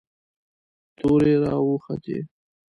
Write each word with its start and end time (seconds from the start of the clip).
تورې 0.97 1.35
را 1.43 1.55
وختې. 1.67 2.17